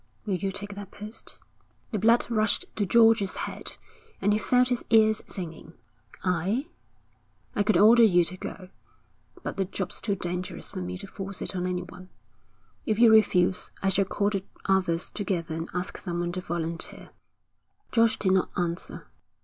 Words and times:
Will 0.25 0.33
you 0.37 0.51
take 0.51 0.73
that 0.73 0.89
post?' 0.89 1.43
The 1.91 1.99
blood 1.99 2.25
rushed 2.31 2.65
to 2.75 2.87
George's 2.87 3.35
head, 3.35 3.77
and 4.19 4.33
he 4.33 4.39
felt 4.39 4.69
his 4.69 4.83
ears 4.89 5.21
singing. 5.27 5.73
'I?' 6.23 6.65
'I 7.55 7.61
could 7.61 7.77
order 7.77 8.01
you 8.01 8.25
to 8.25 8.35
go, 8.35 8.69
but 9.43 9.57
the 9.57 9.65
job's 9.65 10.01
too 10.01 10.15
dangerous 10.15 10.71
for 10.71 10.79
me 10.81 10.97
to 10.97 11.05
force 11.05 11.39
it 11.39 11.55
on 11.55 11.67
anyone. 11.67 12.09
If 12.83 12.97
you 12.97 13.11
refuse 13.11 13.69
I 13.83 13.89
shall 13.89 14.05
call 14.05 14.31
the 14.31 14.43
others 14.65 15.11
together 15.11 15.53
and 15.53 15.69
ask 15.71 15.99
someone 15.99 16.31
to 16.31 16.41
volunteer.' 16.41 17.11
George 17.91 18.17
did 18.17 18.31
not 18.31 18.49
answer. 18.57 19.05